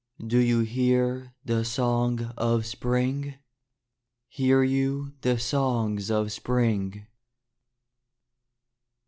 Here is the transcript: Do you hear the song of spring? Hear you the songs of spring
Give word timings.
Do 0.25 0.39
you 0.39 0.61
hear 0.61 1.35
the 1.45 1.63
song 1.63 2.33
of 2.35 2.65
spring? 2.65 3.35
Hear 4.29 4.63
you 4.63 5.13
the 5.21 5.37
songs 5.37 6.09
of 6.09 6.31
spring 6.31 7.05